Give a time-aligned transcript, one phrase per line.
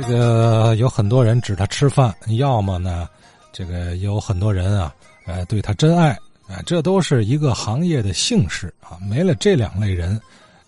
[0.00, 3.06] 这个有很多人指他吃饭，要么呢，
[3.52, 4.94] 这个有很多人啊，
[5.26, 6.12] 呃，对他真爱，
[6.48, 8.96] 啊，这都是一个行业的幸事啊。
[9.02, 10.18] 没了这两类人，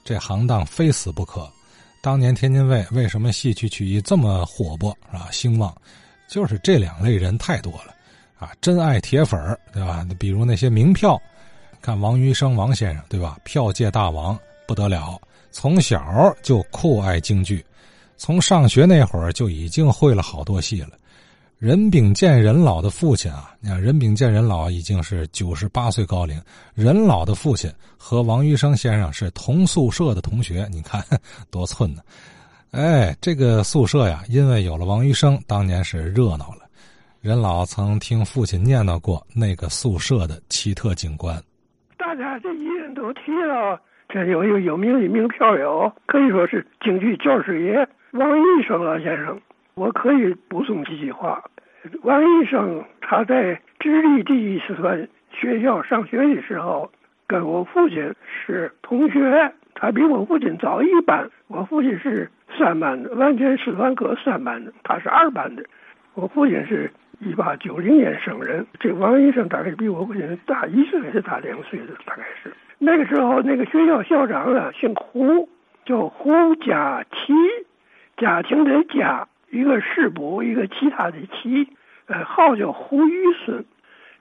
[0.04, 1.50] 这行当非死不可。
[2.02, 5.74] 当年天津卫为什么戏曲曲艺这么火爆啊，兴旺，
[6.28, 7.94] 就是这两类人太多了
[8.38, 10.06] 啊，真爱铁粉儿对吧？
[10.18, 11.20] 比如那些名票，
[11.80, 13.38] 看王余生王先生，对吧？
[13.44, 14.38] 票界大王
[14.68, 15.18] 不得了，
[15.50, 16.02] 从小
[16.42, 17.64] 就酷爱京剧。
[18.24, 20.90] 从上学那会儿就已经会了好多戏了。
[21.58, 26.40] 任秉建任老的父亲啊，你看任秉建任老已经是九十八岁高龄。
[26.72, 31.02] 任老的父亲和王余生先生是同宿舍的同学，你看
[31.50, 32.00] 多寸呢。
[32.70, 36.60] 哎，这个宿舍呀，因为有了王余生，当年是热闹了。
[37.20, 41.42] 任老曾听父亲念叨过那个宿舍的奇特景观。
[41.98, 47.84] 大家这一人都提了，这有有有名的名票友，可以说是京剧教师爷。
[48.12, 49.40] 王医生老先生，
[49.74, 51.42] 我可以补充几句话。
[52.02, 56.90] 王医生他在直隶第一师范学校上学的时候，
[57.26, 59.50] 跟我父亲是同学。
[59.74, 65.64] 他比我父亲早一班，我父亲是三班的，完全师范科三班的，他是二班的。
[66.12, 75.48] 我父亲是一八九零年生人，这王医生大概比我父亲大一岁还是大两岁的，大概是那个时候那个学校校长啊，姓胡，
[75.86, 77.32] 叫胡家琪。
[78.16, 81.68] 家庭的家，一个士部，一个其他的其，
[82.06, 83.64] 呃，号叫胡玉孙。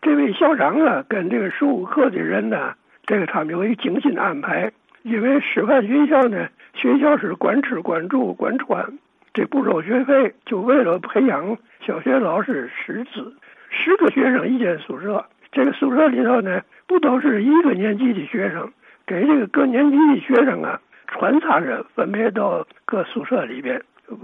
[0.01, 2.73] 这位校长啊，跟这个十五课的人呢，
[3.05, 4.71] 这个他们有一精心的安排。
[5.03, 8.85] 因为师范学校呢，学校是管吃、管住、管穿，
[9.33, 13.33] 这不收学费，就为了培养小学老师师资。
[13.69, 18.71] 十个学生一间宿舍，这个宿舍里头呢，不都是一个年级的学生，
[19.05, 20.79] 给这个各年级的学生啊。
[21.11, 23.79] 穿插着分配到各宿舍里边。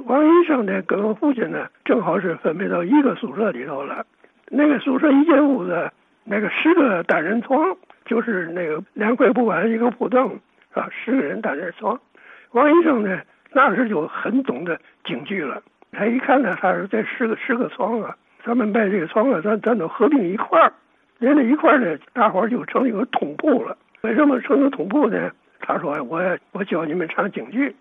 [0.06, 4.06] 王医生呢，跟我父亲呢，正好是分配到一个宿舍里头了。
[4.50, 5.92] 那个宿舍一间屋子，
[6.24, 7.76] 那个十个单人床，
[8.06, 10.30] 就是那个两块布板一个铺凳，
[10.74, 10.90] 是吧？
[10.92, 12.00] 十个人单人床。
[12.52, 15.62] 王医生呢，那时就很懂得京剧了。
[15.92, 20.74] 他一看呢，他说这十个十个床啊，咱们把这个床啊，咱咱都合并一块儿，
[21.20, 23.78] 连在一块儿呢，大伙儿就成一个通铺了。
[24.02, 25.32] 为什么成个通铺呢？
[25.68, 26.22] 他说：“我
[26.54, 27.76] 我教你们唱京剧，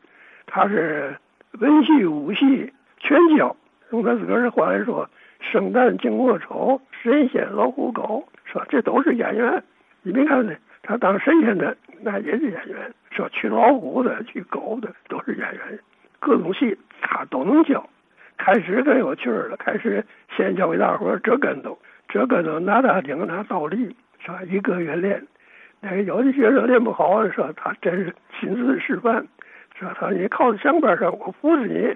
[0.44, 1.16] 他是
[1.60, 3.54] 文戏武戏全教。
[3.92, 5.08] 用他自个儿的话来说，
[5.38, 9.62] 生旦净末丑，神仙老虎狗，说这都是演员。
[10.02, 10.52] 你别看呢，
[10.82, 15.78] 他当神仙的那也是演员，说去老虎的、去狗的都是演员，
[16.18, 17.88] 各种戏他都能教。
[18.36, 20.04] 开始可有趣了，开始
[20.36, 24.42] 先教给大伙儿折跟头，折跟头拿大顶拿倒立，是吧？
[24.42, 25.24] 一个月练。”
[25.86, 29.24] 哎，有的学生练不好，说他真是亲自示范，
[29.78, 31.94] 说他你靠在墙边上，我扶着你，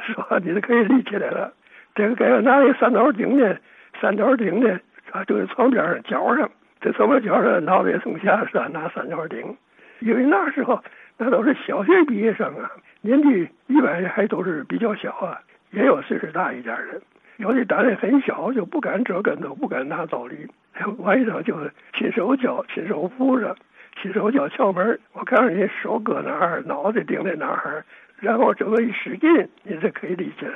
[0.00, 1.52] 说你就可以立起来了。
[1.96, 3.56] 这个该拿那三头顶呢，
[4.00, 4.78] 三头顶呢，
[5.10, 6.48] 啊，就在床边上脚上，
[6.80, 9.56] 这床边脚上脑袋从下是拿三头顶，
[9.98, 10.80] 因为那时候
[11.18, 12.70] 那都是小学毕业生啊，
[13.00, 15.40] 年纪一般还都是比较小啊，
[15.72, 17.02] 也有岁数大一点的，
[17.38, 20.46] 有的胆子很小，就不敢折跟头，不敢拿倒立。
[20.98, 21.56] 晚上就
[21.94, 23.54] 亲手教，亲手扶着，
[24.00, 27.84] 亲手教窍门我告诉你，手搁哪儿，脑袋顶在哪儿，
[28.18, 30.54] 然后这么一使劲，你就可以立起来。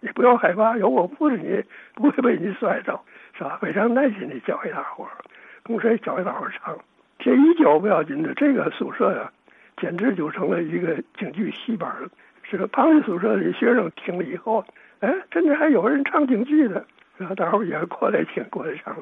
[0.00, 1.62] 你不要害怕，有我扶着你，
[1.94, 3.00] 不会被你摔着，
[3.36, 3.58] 是吧？
[3.60, 5.10] 非常耐心的教给大伙儿，
[5.64, 6.76] 同时也教给大伙儿唱。
[7.18, 9.32] 这一教不要紧的，这个宿舍呀，
[9.78, 12.08] 简直就成了一个京剧戏班了。
[12.42, 14.62] 这个旁的宿舍的学生听了以后，
[15.00, 16.84] 哎，真的还有人唱京剧的，
[17.16, 18.94] 然后大伙儿也过来听，过来唱。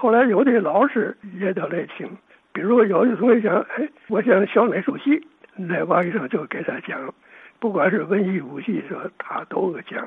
[0.00, 2.08] 后来有的老师也都来听，
[2.52, 5.20] 比如有的同学讲：“哎，我想学哪出戏？”
[5.58, 7.12] 那王医生就给他讲，
[7.58, 10.06] 不管是文艺武戏，说他都讲，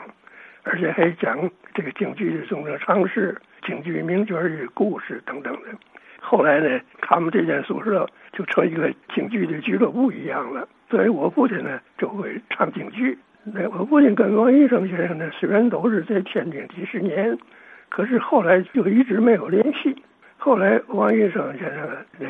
[0.64, 1.38] 而且还讲
[1.74, 3.38] 这个京剧的种种常识、
[3.68, 5.68] 京剧名角的故事等等的。
[6.22, 10.66] 后来呢，他们这间宿舍就成一个京剧的俱乐部一样了。
[10.90, 13.20] 所以我父亲呢就会唱京剧。
[13.44, 17.38] 那我父亲跟王医生先生呢，虽然都是在天津几十年。
[17.92, 19.94] 可是后来就一直没有联系。
[20.38, 21.90] 后来王医生先生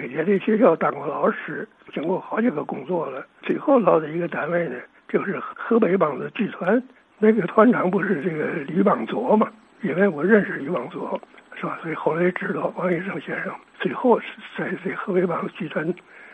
[0.09, 3.23] 也在学校当过老师，经过好几个工作了。
[3.43, 4.75] 最后落的一个单位呢，
[5.07, 6.81] 就是河北梆子剧团。
[7.19, 9.47] 那个团长不是这个李邦佐嘛？
[9.83, 11.21] 因为我认识李邦佐，
[11.53, 11.77] 是吧？
[11.83, 14.25] 所以后来知道王医生先生最后是
[14.57, 15.93] 在这河北梆子剧团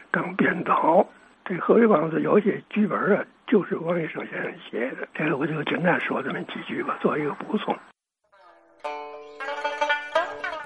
[0.09, 1.05] 当编导。
[1.43, 5.07] 这河北梆子有些剧本啊，就是王医生先生写的。
[5.13, 7.77] 这个我就简单说这么几句吧，做一个补充。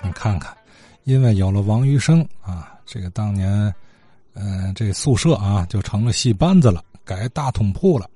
[0.03, 0.56] 你看看，
[1.03, 3.74] 因为有了王余生啊，这个当年，
[4.33, 6.83] 呃，这宿舍啊就成了戏班子了。
[7.03, 8.07] 改大通铺了，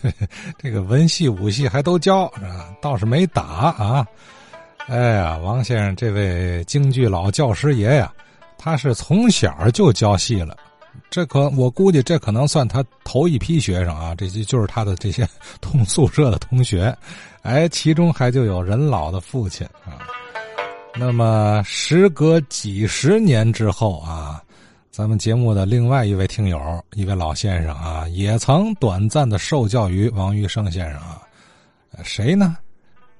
[0.58, 2.30] 这个文戏武戏还都教，
[2.82, 4.06] 倒是没打啊。
[4.86, 8.12] 哎呀，王先生这位京剧老教师爷呀，
[8.56, 10.56] 他是从小就教戏了，
[11.10, 15.26] 这可我估计这可能算他头一批学生啊，这些就是他的这些
[15.60, 16.96] 同宿舍的同学，
[17.42, 20.06] 哎，其中还就有任老的父亲啊。
[20.98, 24.42] 那么时隔几十年之后啊，
[24.90, 31.20] 咱们节目的另外一位听友，一位老先生啊，也曾短暂的受教于王玉生先生啊，
[32.02, 32.56] 谁呢？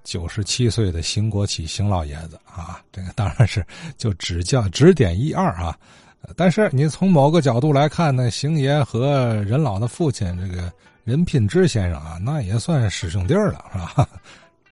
[0.04, 3.64] 九十七岁的邢国启邢老爷子啊，这个当然是
[3.98, 5.76] 就指教指点一二啊。
[6.34, 10.72] 但是你从某个角度来看呢，邢爷和任老的父亲这个
[11.04, 14.08] 任品之先生啊，那也算师兄弟了，是吧？